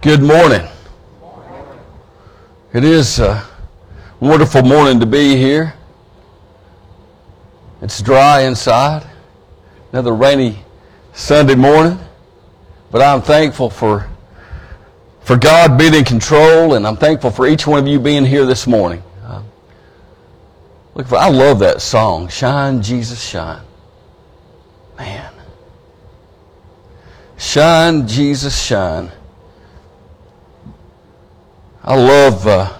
[0.00, 0.64] Good morning.
[2.72, 3.44] It is a
[4.20, 5.74] wonderful morning to be here.
[7.82, 9.04] It's dry inside.
[9.90, 10.60] Another rainy
[11.14, 11.98] Sunday morning.
[12.92, 14.08] But I'm thankful for,
[15.22, 18.46] for God being in control, and I'm thankful for each one of you being here
[18.46, 19.02] this morning.
[19.24, 19.42] Uh,
[20.94, 23.64] look I love that song, Shine, Jesus, Shine.
[24.96, 25.32] Man.
[27.36, 29.10] Shine, Jesus, shine.
[31.88, 32.78] I love uh,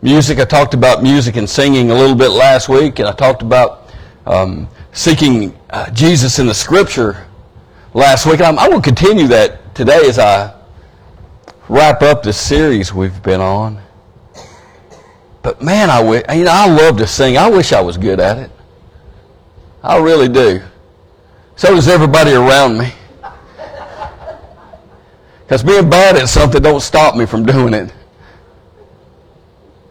[0.00, 0.38] music.
[0.38, 3.92] I talked about music and singing a little bit last week, and I talked about
[4.24, 7.26] um, seeking uh, Jesus in the Scripture
[7.92, 8.40] last week.
[8.40, 10.54] I'm, I will continue that today as I
[11.68, 13.78] wrap up the series we've been on.
[15.42, 17.36] But man, I wish, you know, I love to sing.
[17.36, 18.50] I wish I was good at it.
[19.82, 20.62] I really do.
[21.56, 22.90] So does everybody around me.
[25.44, 27.92] Because being bad at something don't stop me from doing it.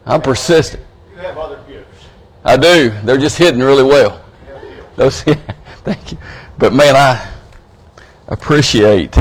[0.05, 0.83] I'm persistent.
[1.11, 2.05] You have other gifts.
[2.43, 2.89] I do.
[3.03, 4.23] They're just hidden really well.
[4.95, 5.21] Those,
[5.83, 6.17] thank you.
[6.57, 7.31] But man, I
[8.27, 9.17] appreciate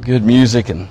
[0.00, 0.88] good music and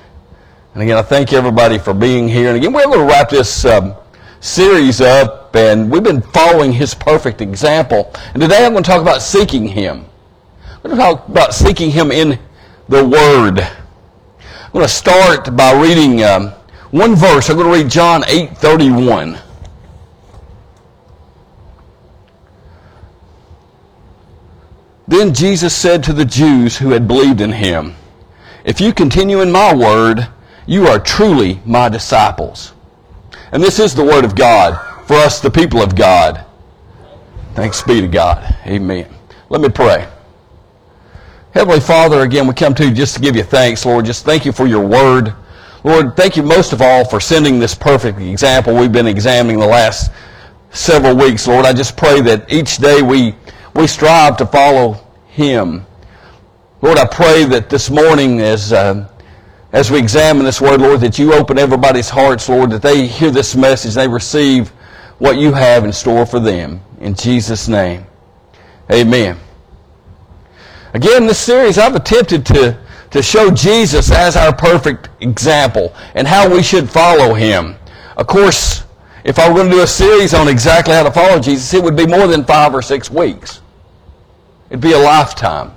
[0.74, 2.50] and again, I thank everybody for being here.
[2.50, 3.96] And again, we're going to wrap this um,
[4.40, 8.14] series up, and we've been following His perfect example.
[8.34, 10.06] And today I'm going to talk about seeking Him.
[10.64, 12.40] I'm going to talk about seeking Him in
[12.90, 13.60] the Word.
[13.60, 16.50] I'm going to start by reading um,
[16.92, 17.50] one verse.
[17.50, 19.40] I'm going to read John 8:31.
[25.08, 27.96] Then Jesus said to the Jews who had believed in him,
[28.64, 30.28] If you continue in my word,
[30.68, 32.74] you are truly my disciples.
[33.52, 36.46] And this is the word of God for us, the people of God.
[37.56, 38.56] Thanks be to God.
[38.68, 39.08] Amen.
[39.50, 40.08] Let me pray.
[41.52, 44.06] Heavenly Father, again, we come to you just to give you thanks, Lord.
[44.06, 45.34] Just thank you for your word.
[45.84, 49.66] Lord, thank you most of all for sending this perfect example we've been examining the
[49.66, 50.12] last
[50.70, 51.66] several weeks, Lord.
[51.66, 53.34] I just pray that each day we,
[53.74, 55.88] we strive to follow him.
[56.84, 59.10] Lord, I pray that this morning as, uh,
[59.74, 63.32] as we examine this word, Lord, that you open everybody's hearts, Lord, that they hear
[63.32, 64.70] this message, they receive
[65.18, 66.80] what you have in store for them.
[67.00, 68.06] In Jesus' name,
[68.92, 69.40] amen.
[70.94, 72.78] Again, in this series, I've attempted to,
[73.12, 77.76] to show Jesus as our perfect example and how we should follow him.
[78.18, 78.86] Of course,
[79.24, 81.84] if I were going to do a series on exactly how to follow Jesus, it
[81.84, 83.62] would be more than five or six weeks.
[84.70, 85.74] It'd be a lifetime.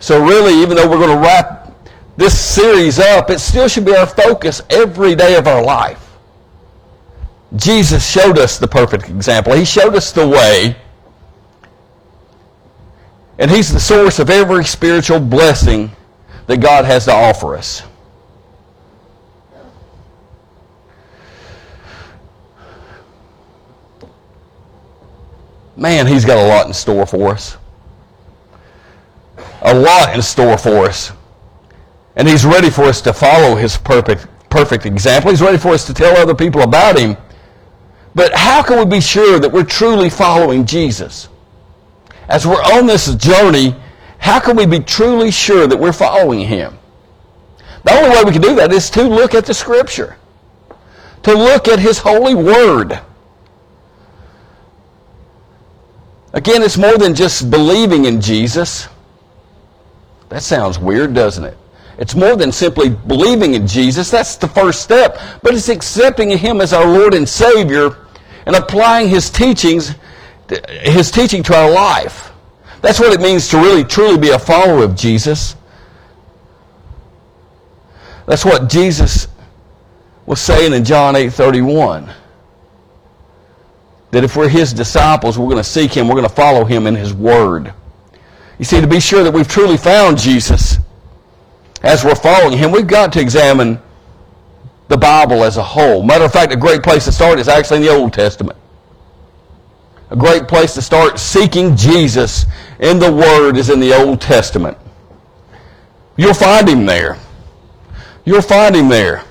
[0.00, 1.72] So really, even though we're going to wrap
[2.16, 6.04] this series up, it still should be our focus every day of our life.
[7.56, 9.54] Jesus showed us the perfect example.
[9.54, 10.76] He showed us the way
[13.38, 15.90] and He's the source of every spiritual blessing
[16.46, 17.82] that God has to offer us.
[25.76, 27.56] Man, He's got a lot in store for us.
[29.62, 31.12] A lot in store for us.
[32.16, 35.30] And He's ready for us to follow His perfect, perfect example.
[35.30, 37.16] He's ready for us to tell other people about Him.
[38.16, 41.28] But how can we be sure that we're truly following Jesus?
[42.28, 43.74] As we're on this journey,
[44.18, 46.78] how can we be truly sure that we're following him?
[47.84, 50.16] The only way we can do that is to look at the scripture,
[51.22, 53.00] to look at his holy word.
[56.34, 58.88] Again, it's more than just believing in Jesus.
[60.28, 61.56] That sounds weird, doesn't it?
[61.98, 64.10] It's more than simply believing in Jesus.
[64.10, 65.18] That's the first step.
[65.42, 67.96] But it's accepting him as our Lord and Savior
[68.46, 69.94] and applying his teachings
[70.68, 72.32] his teaching to our life.
[72.80, 75.56] That's what it means to really truly be a follower of Jesus.
[78.26, 79.28] That's what Jesus
[80.26, 82.12] was saying in John 8:31.
[84.10, 86.86] That if we're his disciples, we're going to seek him, we're going to follow him
[86.86, 87.72] in his word.
[88.58, 90.78] You see, to be sure that we've truly found Jesus
[91.82, 93.80] as we're following him, we've got to examine
[94.88, 96.02] the Bible as a whole.
[96.02, 98.58] Matter of fact, a great place to start is actually in the Old Testament
[100.10, 102.46] a great place to start seeking Jesus
[102.80, 104.76] in the Word is in the Old Testament.
[106.16, 107.18] You'll find him there.
[108.24, 109.24] You'll find him there.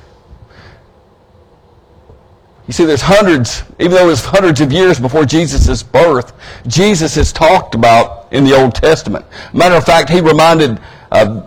[2.67, 6.33] You see, there's hundreds, even though it's hundreds of years before Jesus' birth,
[6.67, 9.25] Jesus is talked about in the Old Testament.
[9.53, 10.79] Matter of fact, he reminded
[11.11, 11.43] uh,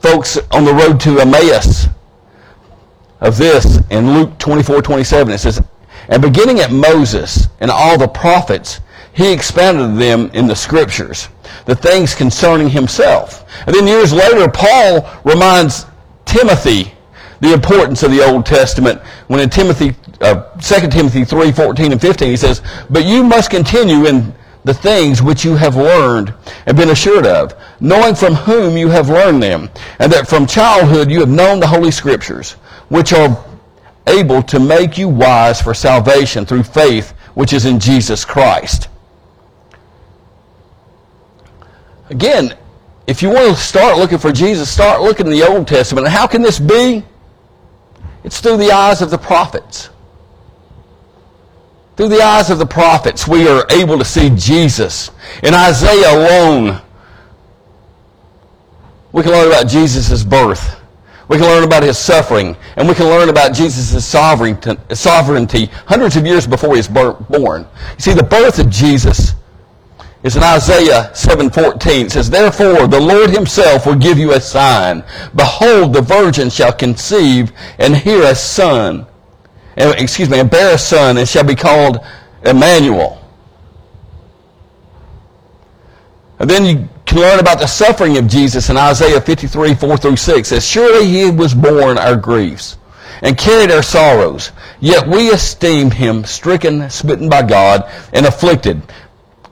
[0.00, 1.86] folks on the road to Emmaus
[3.20, 5.32] of this in Luke 24, 27.
[5.32, 5.62] It says,
[6.08, 8.80] And beginning at Moses and all the prophets,
[9.12, 11.28] he expounded them in the scriptures,
[11.66, 13.44] the things concerning himself.
[13.66, 15.86] And then years later, Paul reminds
[16.24, 16.92] Timothy
[17.40, 22.00] the importance of the Old Testament when in Timothy, uh, 2 Timothy 3, 14 and
[22.00, 24.34] 15, he says, But you must continue in
[24.64, 26.34] the things which you have learned
[26.66, 31.10] and been assured of, knowing from whom you have learned them, and that from childhood
[31.10, 32.52] you have known the Holy Scriptures,
[32.88, 33.44] which are
[34.08, 38.88] able to make you wise for salvation through faith which is in Jesus Christ.
[42.10, 42.56] Again,
[43.06, 46.06] if you want to start looking for Jesus, start looking in the Old Testament.
[46.06, 47.04] And how can this be?
[48.24, 49.90] It's through the eyes of the prophets.
[51.96, 55.10] Through the eyes of the prophets, we are able to see Jesus.
[55.42, 56.80] In Isaiah alone,
[59.12, 60.80] we can learn about Jesus' birth.
[61.28, 62.56] We can learn about his suffering.
[62.76, 67.62] And we can learn about Jesus' sovereignty hundreds of years before he was born.
[67.62, 69.34] You see, the birth of Jesus
[70.22, 72.06] is in Isaiah 7:14.
[72.06, 75.04] It says, Therefore the Lord himself will give you a sign.
[75.34, 79.06] Behold, the virgin shall conceive and hear a son
[79.78, 81.98] excuse me, and bear a son, and shall be called
[82.44, 83.22] Emmanuel.
[86.38, 90.16] And then you can learn about the suffering of Jesus in Isaiah 53, 4 through
[90.16, 90.52] 6.
[90.52, 92.76] As surely he was borne our griefs
[93.22, 94.52] and carried our sorrows.
[94.78, 98.80] Yet we esteemed him stricken, smitten by God, and afflicted.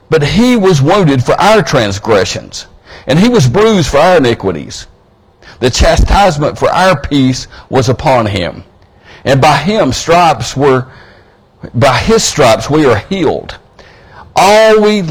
[0.09, 2.67] But he was wounded for our transgressions,
[3.07, 4.87] and he was bruised for our iniquities.
[5.59, 8.63] The chastisement for our peace was upon him
[9.27, 10.87] and by him stripes were,
[11.73, 13.59] by his stripes we are healed.
[14.35, 15.01] All we,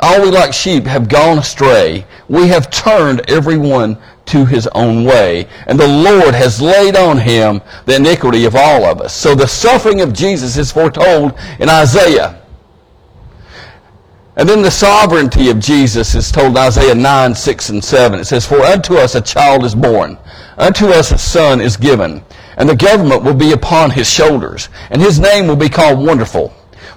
[0.00, 2.06] all we like sheep have gone astray.
[2.28, 5.46] We have turned everyone to his own way.
[5.66, 9.14] And the Lord has laid on him the iniquity of all of us.
[9.14, 12.40] So the suffering of Jesus is foretold in Isaiah.
[14.36, 18.20] And then the sovereignty of Jesus is told in Isaiah 9, 6, and 7.
[18.20, 20.16] It says, For unto us a child is born,
[20.56, 22.24] unto us a son is given,
[22.56, 26.54] and the government will be upon his shoulders, and his name will be called Wonderful,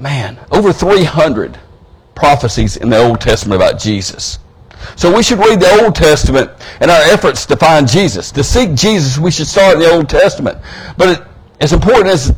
[0.00, 1.58] Man, over 300
[2.14, 4.38] prophecies in the Old Testament about Jesus.
[4.96, 6.50] So we should read the Old Testament
[6.80, 8.32] in our efforts to find Jesus.
[8.32, 10.56] To seek Jesus, we should start in the Old Testament.
[10.96, 11.26] But it,
[11.60, 12.34] as important as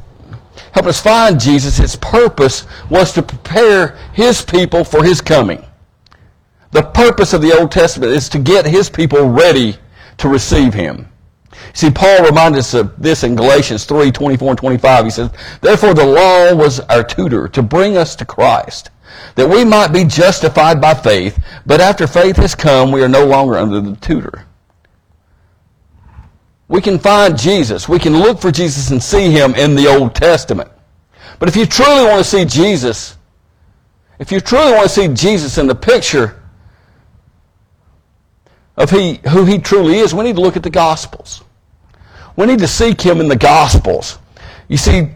[0.73, 5.65] helping us find Jesus, his purpose was to prepare his people for his coming.
[6.73, 9.77] The purpose of the Old Testament is to get his people ready
[10.19, 11.12] to receive him.
[11.75, 15.05] See, Paul reminds us of this in Galatians 3, 24 and 25.
[15.05, 15.31] He says,
[15.61, 18.91] Therefore the law was our tutor to bring us to Christ,
[19.37, 23.25] that we might be justified by faith, but after faith has come, we are no
[23.25, 24.47] longer under the tutor.
[26.69, 27.89] We can find Jesus.
[27.89, 30.71] We can look for Jesus and see him in the Old Testament.
[31.39, 33.17] But if you truly want to see Jesus,
[34.19, 36.41] if you truly want to see Jesus in the picture
[38.77, 41.43] of he, who he truly is, we need to look at the Gospels.
[42.37, 44.19] We need to seek him in the Gospels.
[44.69, 45.09] You see,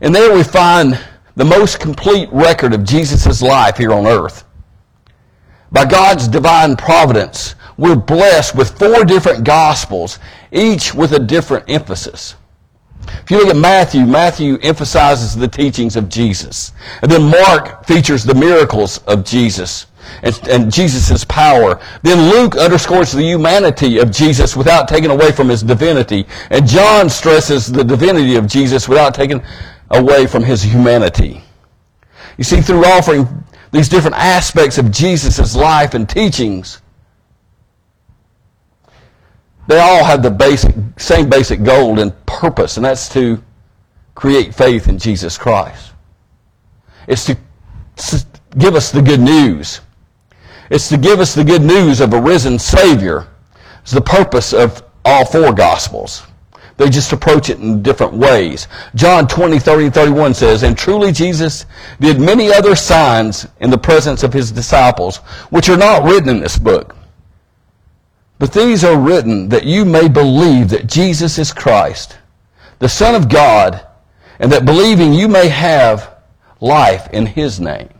[0.00, 0.98] and there we find
[1.36, 4.44] the most complete record of Jesus' life here on earth.
[5.72, 10.18] By God's divine providence, we're blessed with four different Gospels,
[10.52, 12.34] each with a different emphasis.
[13.02, 16.72] If you look at Matthew, Matthew emphasizes the teachings of Jesus.
[17.02, 19.86] And then Mark features the miracles of Jesus
[20.22, 21.80] and, and Jesus' power.
[22.02, 26.26] Then Luke underscores the humanity of Jesus without taking away from his divinity.
[26.50, 29.42] And John stresses the divinity of Jesus without taking
[29.90, 31.42] away from his humanity.
[32.38, 33.26] You see, through offering
[33.72, 36.80] these different aspects of Jesus' life and teachings,
[39.66, 43.42] they all have the basic, same basic goal and purpose, and that's to
[44.14, 45.92] create faith in Jesus Christ.
[47.06, 47.36] It's to
[48.58, 49.80] give us the good news.
[50.70, 53.26] It's to give us the good news of a risen Savior.
[53.82, 56.22] It's the purpose of all four Gospels.
[56.76, 58.66] They just approach it in different ways.
[58.94, 61.66] John 20, 30, 31 says, And truly Jesus
[62.00, 65.18] did many other signs in the presence of his disciples,
[65.50, 66.96] which are not written in this book.
[68.38, 72.16] But these are written that you may believe that Jesus is Christ,
[72.78, 73.86] the Son of God,
[74.38, 76.14] and that believing you may have
[76.60, 77.90] life in His name.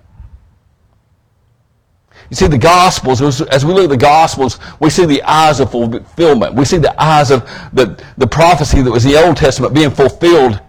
[2.30, 5.72] You see, the Gospels, as we look at the Gospels, we see the eyes of
[5.72, 6.54] fulfillment.
[6.54, 10.60] We see the eyes of the, the prophecy that was the Old Testament being fulfilled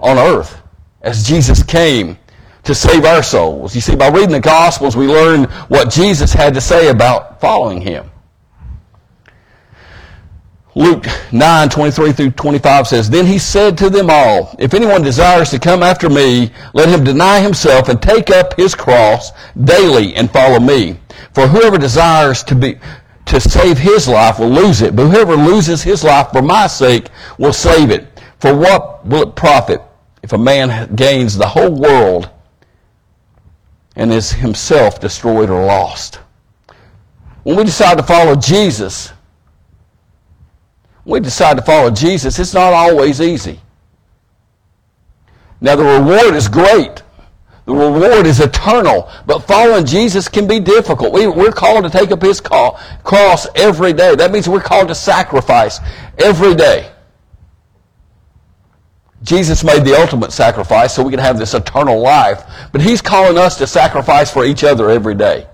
[0.00, 0.60] on earth
[1.02, 2.18] as Jesus came
[2.64, 3.74] to save our souls.
[3.74, 7.80] You see, by reading the Gospels, we learn what Jesus had to say about following
[7.80, 8.10] Him.
[10.76, 15.50] Luke 9, 23 through 25 says, Then he said to them all, If anyone desires
[15.50, 19.30] to come after me, let him deny himself and take up his cross
[19.62, 20.98] daily and follow me.
[21.32, 22.78] For whoever desires to be,
[23.26, 27.08] to save his life will lose it, but whoever loses his life for my sake
[27.38, 28.20] will save it.
[28.40, 29.80] For what will it profit
[30.24, 32.30] if a man gains the whole world
[33.94, 36.18] and is himself destroyed or lost?
[37.44, 39.12] When we decide to follow Jesus,
[41.04, 43.60] we decide to follow Jesus, it's not always easy.
[45.60, 47.02] Now, the reward is great.
[47.66, 51.12] The reward is eternal, but following Jesus can be difficult.
[51.12, 54.14] We, are called to take up His call, cross every day.
[54.14, 55.80] That means we're called to sacrifice
[56.18, 56.90] every day.
[59.22, 63.38] Jesus made the ultimate sacrifice so we can have this eternal life, but He's calling
[63.38, 65.46] us to sacrifice for each other every day.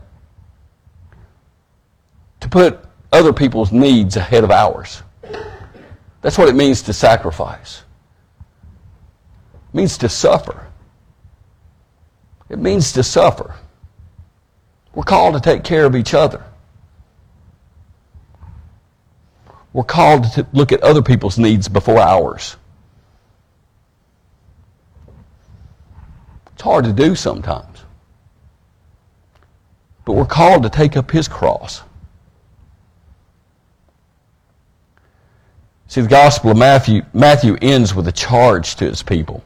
[2.40, 2.80] To put
[3.12, 5.04] other people's needs ahead of ours.
[6.22, 7.82] That's what it means to sacrifice.
[9.54, 10.66] It means to suffer.
[12.48, 13.54] It means to suffer.
[14.94, 16.44] We're called to take care of each other.
[19.72, 22.56] We're called to look at other people's needs before ours.
[26.52, 27.84] It's hard to do sometimes.
[30.04, 31.82] But we're called to take up his cross.
[35.90, 39.42] See, the Gospel of Matthew, Matthew ends with a charge to his people.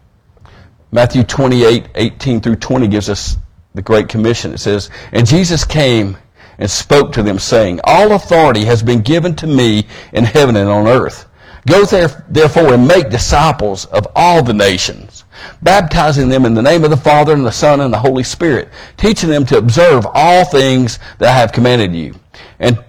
[0.93, 3.39] Matthew 28, 18 through 20 gives us
[3.75, 4.53] the Great Commission.
[4.53, 6.19] It says, And Jesus came
[6.59, 10.69] and spoke to them, saying, All authority has been given to me in heaven and
[10.69, 11.25] on earth.
[11.67, 15.25] Go there, therefore and make disciples of all the nations,
[15.63, 18.69] baptizing them in the name of the Father and the Son and the Holy Spirit,
[18.99, 22.15] teaching them to observe all things that I have commanded you.
[22.59, 22.85] And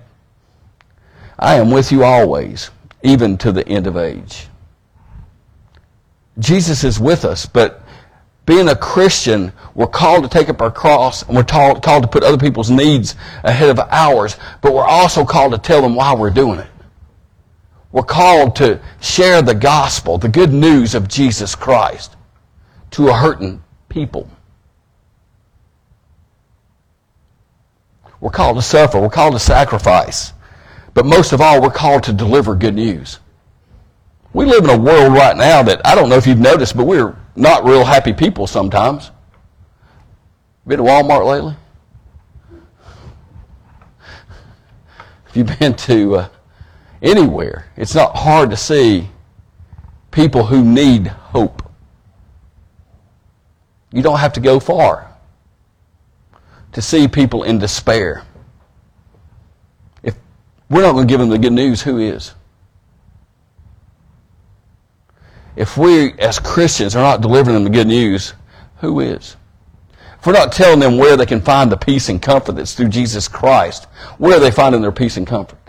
[1.39, 2.69] I am with you always
[3.05, 4.47] even to the end of age.
[6.39, 7.81] Jesus is with us, but
[8.45, 12.09] being a Christian, we're called to take up our cross and we're taught, called to
[12.09, 16.13] put other people's needs ahead of ours, but we're also called to tell them why
[16.13, 16.67] we're doing it.
[17.91, 22.15] We're called to share the gospel, the good news of Jesus Christ
[22.91, 24.29] to a hurting people.
[28.19, 28.99] We're called to suffer.
[28.99, 30.33] We're called to sacrifice.
[30.95, 33.19] But most of all, we're called to deliver good news.
[34.33, 36.85] We live in a world right now that I don't know if you've noticed, but
[36.85, 39.11] we're not real happy people sometimes.
[40.65, 41.55] Been to Walmart lately?
[45.27, 46.29] If you've been to uh,
[47.01, 49.09] anywhere, it's not hard to see
[50.11, 51.61] people who need hope.
[53.91, 55.13] You don't have to go far
[56.71, 58.23] to see people in despair.
[60.69, 61.81] We're not going to give them the good news.
[61.81, 62.33] Who is?
[65.55, 68.33] If we, as Christians, are not delivering them the good news,
[68.77, 69.37] who is?
[70.19, 72.89] If we're not telling them where they can find the peace and comfort that's through
[72.89, 73.85] Jesus Christ,
[74.17, 75.59] where are they finding their peace and comfort?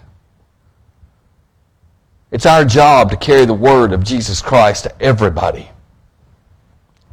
[2.32, 5.68] It's our job to carry the word of Jesus Christ to everybody.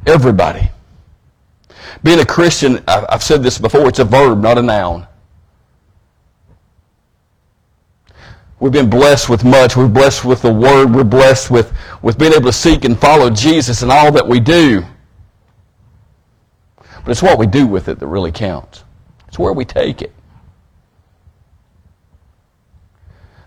[0.06, 0.70] Everybody.
[2.02, 5.06] Being a Christian, I've said this before, it's a verb, not a noun.
[8.64, 9.76] We've been blessed with much.
[9.76, 10.94] We're blessed with the Word.
[10.94, 14.40] We're blessed with, with being able to seek and follow Jesus in all that we
[14.40, 14.82] do.
[16.78, 18.82] But it's what we do with it that really counts.
[19.28, 20.14] It's where we take it.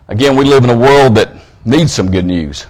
[0.06, 1.32] Again, we live in a world that
[1.64, 2.66] needs some good news.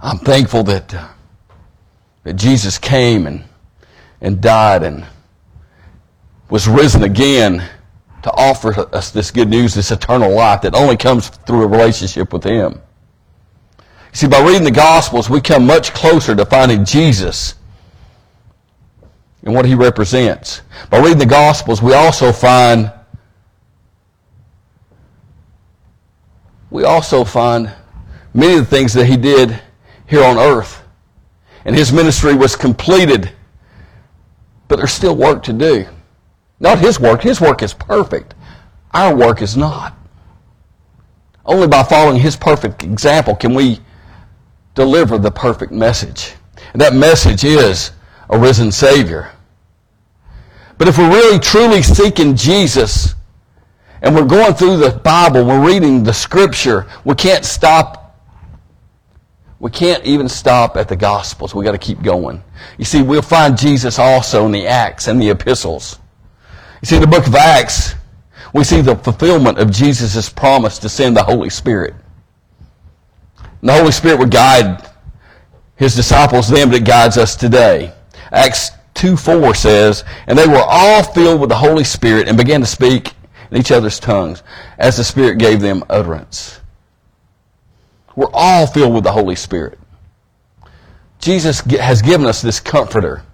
[0.00, 1.08] I'm thankful that, uh,
[2.22, 3.42] that Jesus came and,
[4.20, 5.04] and died and
[6.50, 7.68] was risen again
[8.24, 12.32] to offer us this good news, this eternal life that only comes through a relationship
[12.32, 12.80] with Him.
[13.78, 17.54] You See, by reading the Gospels, we come much closer to finding Jesus
[19.42, 20.62] and what He represents.
[20.88, 22.90] By reading the Gospels, we also find
[26.70, 27.70] we also find
[28.32, 29.60] many of the things that He did
[30.06, 30.82] here on earth.
[31.66, 33.30] And His ministry was completed,
[34.68, 35.86] but there's still work to do.
[36.60, 37.22] Not his work.
[37.22, 38.34] His work is perfect.
[38.92, 39.96] Our work is not.
[41.44, 43.80] Only by following his perfect example can we
[44.74, 46.34] deliver the perfect message.
[46.72, 47.92] And that message is
[48.30, 49.30] a risen Savior.
[50.78, 53.14] But if we're really truly seeking Jesus
[54.02, 58.00] and we're going through the Bible, we're reading the Scripture, we can't stop.
[59.60, 61.54] We can't even stop at the Gospels.
[61.54, 62.42] We've got to keep going.
[62.76, 66.00] You see, we'll find Jesus also in the Acts and the epistles.
[66.82, 67.94] You see, in the book of Acts,
[68.52, 71.94] we see the fulfillment of Jesus' promise to send the Holy Spirit.
[73.60, 74.88] And the Holy Spirit would guide
[75.76, 77.92] his disciples, them that guides us today.
[78.32, 82.60] Acts 2 4 says, And they were all filled with the Holy Spirit and began
[82.60, 83.12] to speak
[83.50, 84.42] in each other's tongues
[84.78, 86.60] as the Spirit gave them utterance.
[88.16, 89.78] We're all filled with the Holy Spirit.
[91.18, 93.24] Jesus has given us this comforter.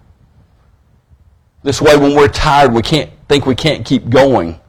[1.61, 4.59] This way, when we're tired, we can't think we can't keep going.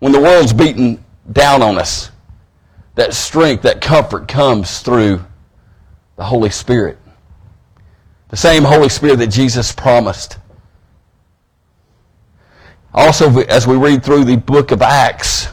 [0.00, 2.10] When the world's beating down on us,
[2.94, 5.24] that strength, that comfort comes through
[6.16, 6.98] the Holy Spirit.
[8.28, 10.36] The same Holy Spirit that Jesus promised.
[12.92, 15.48] Also, as we read through the book of Acts,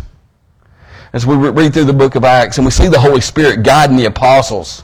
[1.13, 3.95] as we read through the book of Acts and we see the Holy Spirit guiding
[3.95, 4.83] the apostles,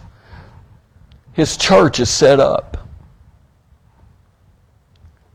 [1.34, 2.88] his church is set up.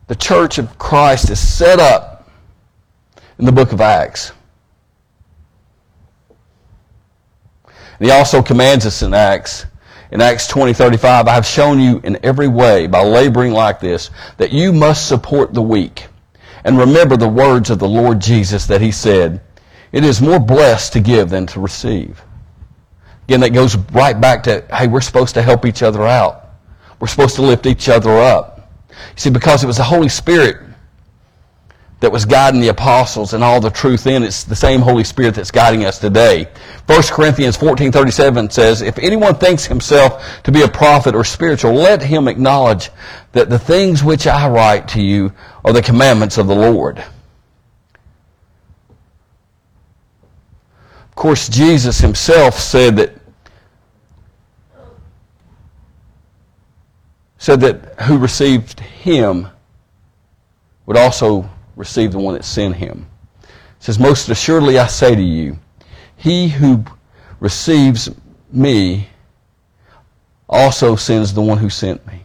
[0.06, 2.13] The church of Christ is set up
[3.38, 4.32] in the book of Acts.
[7.98, 9.66] And he also commands us in Acts
[10.14, 14.10] in Acts 20, 35, I have shown you in every way by laboring like this
[14.36, 16.06] that you must support the weak.
[16.62, 19.40] And remember the words of the Lord Jesus that he said,
[19.90, 22.22] it is more blessed to give than to receive.
[23.24, 26.50] Again, that goes right back to, hey, we're supposed to help each other out.
[27.00, 28.70] We're supposed to lift each other up.
[28.90, 30.58] You see, because it was the Holy Spirit
[32.00, 34.22] that was guiding the apostles and all the truth in.
[34.22, 36.48] It's the same Holy Spirit that's guiding us today.
[36.86, 42.02] 1 Corinthians 14:37 says, "If anyone thinks himself to be a prophet or spiritual, let
[42.02, 42.90] him acknowledge
[43.32, 45.32] that the things which I write to you
[45.64, 46.98] are the commandments of the Lord."
[51.08, 53.16] Of course, Jesus himself said that
[57.38, 59.48] said that who received him
[60.86, 63.06] would also receive the one that sent him.
[63.42, 63.48] It
[63.80, 65.58] says, Most assuredly I say to you,
[66.16, 66.84] he who
[67.40, 68.10] receives
[68.50, 69.08] me
[70.48, 72.24] also sends the one who sent me.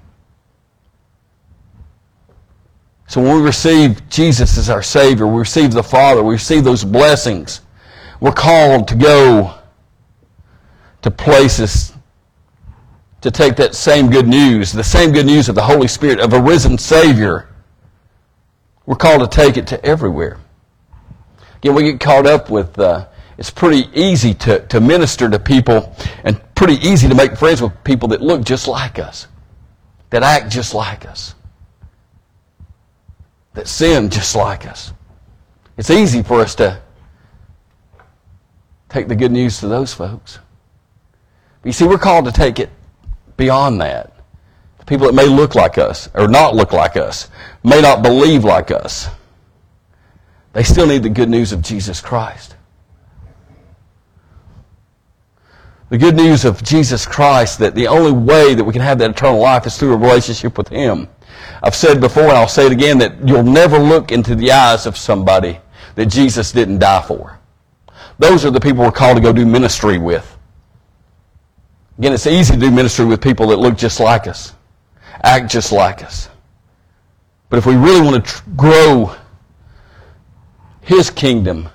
[3.07, 6.83] So when we receive Jesus as our Savior, we receive the Father, we receive those
[6.83, 7.62] blessings.
[8.19, 9.55] We're called to go
[11.01, 11.93] to places
[13.21, 16.33] to take that same good news, the same good news of the Holy Spirit, of
[16.33, 17.48] a risen Savior,
[18.89, 20.39] we're called to take it to everywhere.
[21.58, 23.06] Again, we get caught up with, uh,
[23.38, 27.71] it's pretty easy to, to minister to people and pretty easy to make friends with
[27.84, 29.28] people that look just like us,
[30.10, 31.36] that act just like us,
[33.54, 34.91] that sin just like us.
[35.78, 36.82] It's easy for us to
[38.89, 40.39] take the good news to those folks.
[41.62, 42.71] But you see, we're called to take it
[43.38, 44.18] beyond that
[44.89, 47.30] people that may look like us or not look like us,
[47.63, 49.08] may not believe like us.
[50.52, 52.56] They still need the good news of Jesus Christ.
[55.89, 59.12] The good news of Jesus Christ that the only way that we can have that
[59.12, 61.08] eternal life is through a relationship with Him.
[61.62, 64.88] I've said before and I'll say it again that you'll never look into the eyes
[64.88, 65.60] of somebody
[65.95, 67.38] that Jesus didn't die for.
[68.17, 70.36] Those are the people we're called to go do ministry with.
[71.99, 74.56] Again, it's easy to do ministry with people that look just like us
[75.23, 76.29] act just like us.
[77.49, 79.15] But if we really want to tr- grow
[80.82, 81.69] His kingdom,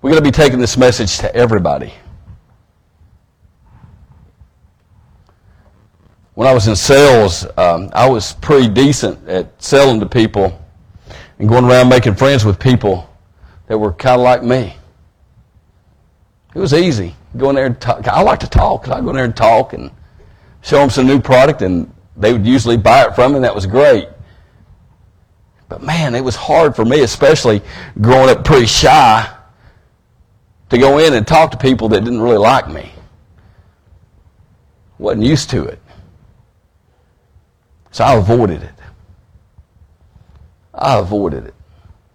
[0.00, 1.92] we're going to be taking this message to everybody.
[6.34, 10.60] When I was in sales, um, I was pretty decent at selling to people
[11.38, 13.08] and going around making friends with people
[13.66, 14.76] that were kind of like me.
[16.54, 17.14] It was easy.
[17.36, 18.06] Go in there and talk.
[18.08, 18.88] I like to talk.
[18.88, 19.90] I go in there and talk and
[20.62, 23.54] show them some new product, and they would usually buy it from me, and that
[23.54, 24.08] was great.
[25.68, 27.62] But man, it was hard for me, especially
[28.00, 29.28] growing up pretty shy,
[30.70, 32.92] to go in and talk to people that didn't really like me.
[34.98, 35.80] Wasn't used to it.
[37.90, 38.74] So I avoided it.
[40.74, 41.54] I avoided it.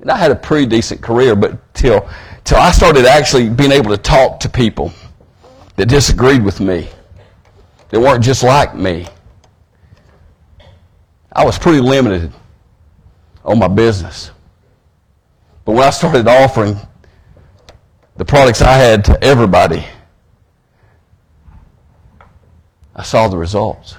[0.01, 2.07] And I had a pretty decent career, but till,
[2.43, 4.91] till I started actually being able to talk to people
[5.75, 6.89] that disagreed with me,
[7.89, 9.07] that weren't just like me.
[11.39, 12.33] I was pretty limited
[13.45, 14.31] on my business.
[15.63, 16.75] But when I started offering
[18.17, 19.85] the products I had to everybody,
[22.93, 23.95] I saw the results.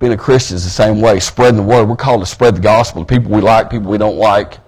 [0.00, 1.88] Being a Christian is the same way, spreading the word.
[1.88, 4.58] We're called to spread the gospel to people we like, people we don't like,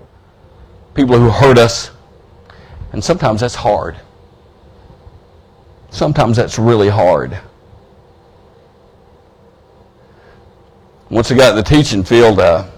[0.94, 1.90] people who hurt us.
[2.92, 3.96] And sometimes that's hard.
[5.90, 7.36] Sometimes that's really hard.
[11.10, 12.68] Once I got in the teaching field, I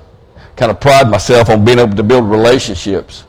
[0.57, 3.25] kind of pride myself on being able to build relationships.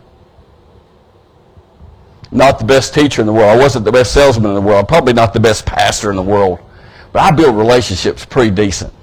[2.32, 3.50] Not the best teacher in the world.
[3.50, 4.88] I wasn't the best salesman in the world.
[4.88, 6.60] Probably not the best pastor in the world.
[7.12, 8.94] But I built relationships pretty decent.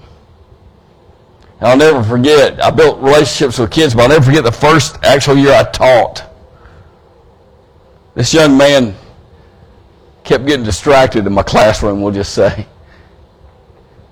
[1.61, 4.96] And I'll never forget, I built relationships with kids, but I'll never forget the first
[5.02, 6.24] actual year I taught.
[8.14, 8.94] This young man
[10.24, 12.66] kept getting distracted in my classroom, we'll just say.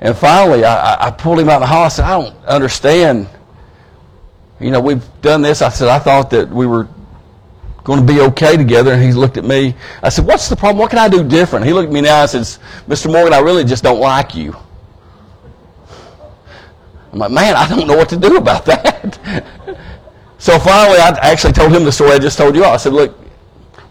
[0.01, 1.85] And finally, I, I pulled him out of the hall.
[1.85, 3.29] I said, I don't understand.
[4.61, 5.63] You know, we've done this.
[5.63, 6.89] I said, I thought that we were
[7.85, 8.93] going to be okay together.
[8.93, 9.75] And he looked at me.
[10.03, 10.79] I said, what's the problem?
[10.79, 11.65] What can I do different?
[11.65, 13.11] He looked at me now and says, Mr.
[13.11, 14.55] Morgan, I really just don't like you.
[17.13, 19.19] I'm like, man, I don't know what to do about that.
[20.37, 22.75] so finally, I actually told him the story I just told you all.
[22.75, 23.19] I said, look,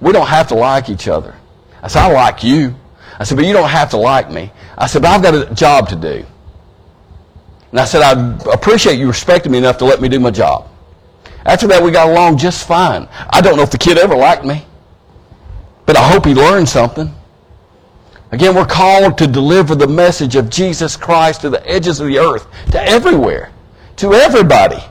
[0.02, 1.36] we don't have to like each other.
[1.82, 2.76] I said, I like you.
[3.18, 4.52] I said, but you don't have to like me.
[4.78, 6.26] I said, but I've got a job to do.
[7.72, 10.70] And I said, I appreciate you respecting me enough to let me do my job.
[11.46, 13.08] After that, we got along just fine.
[13.30, 14.66] I don't know if the kid ever liked me,
[15.86, 17.14] but I hope he learned something.
[18.32, 22.18] Again, we're called to deliver the message of Jesus Christ to the edges of the
[22.18, 23.52] earth, to everywhere,
[23.98, 24.84] to everybody.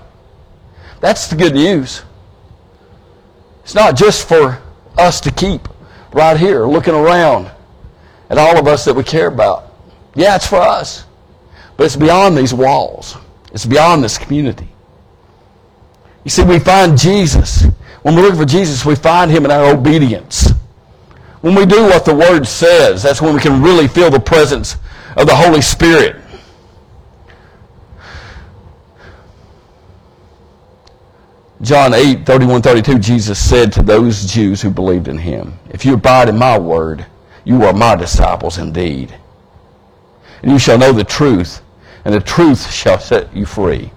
[1.00, 2.02] That's the good news.
[3.64, 4.62] It's not just for
[4.96, 5.68] us to keep
[6.12, 7.50] right here looking around
[8.30, 9.73] at all of us that we care about.
[10.14, 11.04] Yeah, it's for us.
[11.76, 13.16] But it's beyond these walls.
[13.52, 14.68] It's beyond this community.
[16.24, 17.64] You see, we find Jesus.
[18.02, 20.50] When we look for Jesus, we find him in our obedience.
[21.40, 24.76] When we do what the Word says, that's when we can really feel the presence
[25.16, 26.16] of the Holy Spirit.
[31.60, 35.94] John 8, 31, 32, Jesus said to those Jews who believed in him, If you
[35.94, 37.06] abide in my word,
[37.44, 39.14] you are my disciples indeed.
[40.44, 41.62] And you shall know the truth,
[42.04, 43.90] and the truth shall set you free.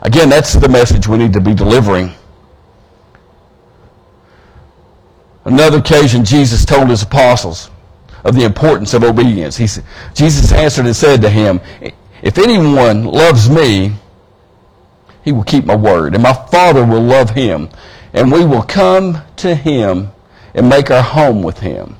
[0.00, 2.14] Again, that's the message we need to be delivering.
[5.44, 7.70] Another occasion, Jesus told his apostles
[8.24, 9.58] of the importance of obedience.
[9.58, 9.66] He,
[10.14, 11.60] Jesus answered and said to him,
[12.22, 13.96] If anyone loves me,
[15.26, 17.68] he will keep my word, and my Father will love him,
[18.14, 20.10] and we will come to him
[20.54, 21.96] and make our home with him.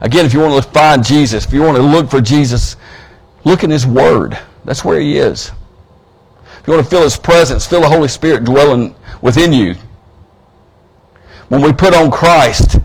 [0.00, 2.76] Again, if you want to find Jesus, if you want to look for Jesus,
[3.44, 4.38] look in his word.
[4.64, 5.50] That's where he is.
[6.60, 9.74] If you want to feel his presence, feel the Holy Spirit dwelling within you.
[11.48, 12.78] When we put on Christ,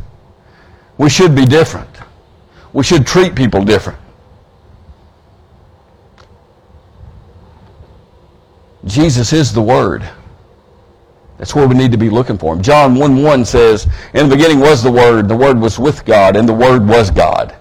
[0.97, 1.89] we should be different.
[2.73, 3.99] We should treat people different.
[8.85, 10.07] Jesus is the Word.
[11.39, 12.61] That's where we need to be looking for him.
[12.61, 16.35] John 1 1 says, In the beginning was the Word, the Word was with God,
[16.35, 17.55] and the Word was God.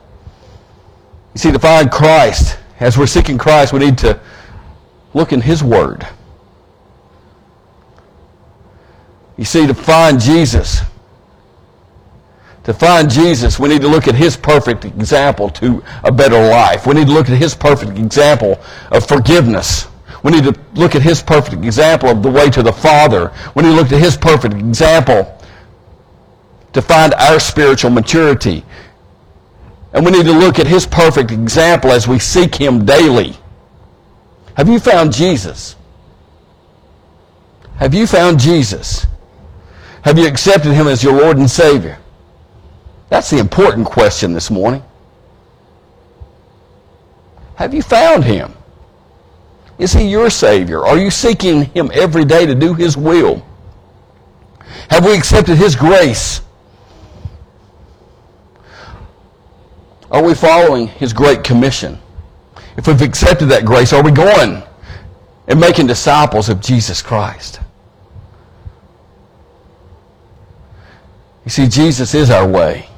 [1.33, 4.21] You see, to find Christ, as we're seeking Christ, we need to
[5.15, 6.07] look in His Word.
[9.37, 10.81] You see, to find Jesus,
[12.65, 16.87] to find Jesus, we need to look at his perfect example to a better life.
[16.87, 18.61] We need to look at his perfect example
[18.91, 19.87] of forgiveness.
[20.23, 23.33] We need to look at his perfect example of the way to the Father.
[23.55, 25.39] We need to look at his perfect example
[26.73, 28.65] to find our spiritual maturity.
[29.93, 33.37] And we need to look at his perfect example as we seek him daily.
[34.57, 35.77] Have you found Jesus?
[37.77, 39.07] Have you found Jesus?
[40.03, 41.99] Have you accepted him as your Lord and Savior?
[43.09, 44.83] That's the important question this morning.
[47.55, 48.53] Have you found him?
[49.79, 50.85] Is he your Savior?
[50.85, 53.45] Are you seeking him every day to do his will?
[54.91, 56.41] Have we accepted his grace?
[60.11, 61.99] Are we following his great commission?
[62.77, 64.63] If we've accepted that grace, are we going
[65.47, 67.61] and making disciples of Jesus Christ?
[71.45, 72.89] You see, Jesus is our way.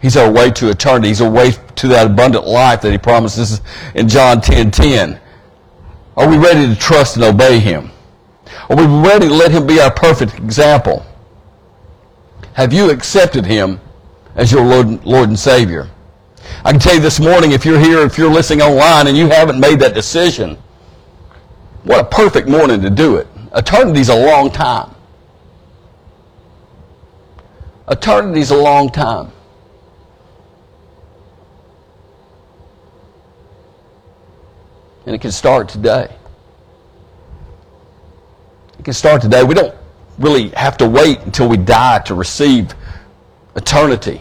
[0.00, 1.08] He's our way to eternity.
[1.08, 3.60] He's a way to that abundant life that he promises
[3.94, 5.20] in John 10, 10.
[6.16, 7.90] Are we ready to trust and obey him?
[8.70, 11.04] Are we ready to let him be our perfect example?
[12.54, 13.80] Have you accepted him
[14.34, 15.90] as your Lord, Lord and Savior?
[16.64, 19.28] I can tell you this morning, if you're here, if you're listening online and you
[19.28, 20.56] haven't made that decision,
[21.84, 23.26] what a perfect morning to do it.
[23.54, 24.94] Eternity's a long time.
[27.88, 29.30] Eternity's a long time.
[35.06, 36.14] And it can start today.
[38.78, 39.44] It can start today.
[39.44, 39.74] We don't
[40.18, 42.74] really have to wait until we die to receive
[43.54, 44.20] eternity.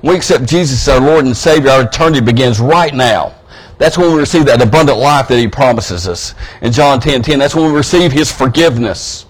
[0.00, 3.34] When we accept Jesus as our Lord and Savior, our eternity begins right now.
[3.78, 6.34] That's when we receive that abundant life that He promises us.
[6.62, 9.26] In John 10, 10, that's when we receive His forgiveness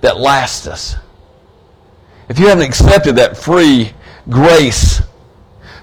[0.00, 0.96] that lasts us.
[2.28, 3.92] If you haven't accepted that free
[4.28, 5.00] grace,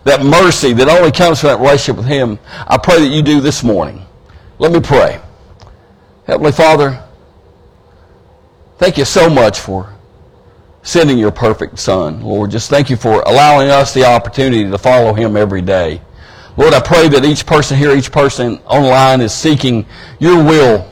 [0.03, 3.41] that mercy that only comes from that relationship with Him, I pray that you do
[3.41, 4.05] this morning.
[4.61, 5.19] Let me pray.
[6.27, 7.03] Heavenly Father,
[8.77, 9.91] thank you so much for
[10.83, 12.21] sending your perfect Son.
[12.21, 15.99] Lord, just thank you for allowing us the opportunity to follow Him every day.
[16.57, 19.83] Lord, I pray that each person here, each person online is seeking
[20.19, 20.87] your will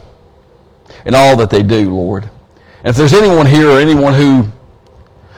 [1.05, 2.23] in all that they do, Lord.
[2.79, 4.47] And if there's anyone here or anyone who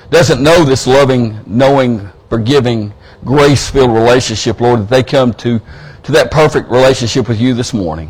[0.10, 2.94] doesn't know this loving, knowing, forgiving,
[3.26, 5.60] grace-filled relationship, Lord, that they come to,
[6.04, 8.10] to that perfect relationship with you this morning.